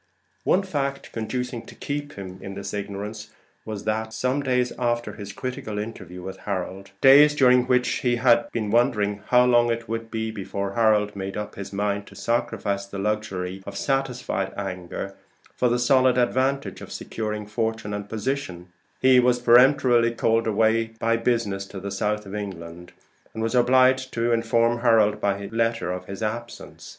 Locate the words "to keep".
1.67-2.13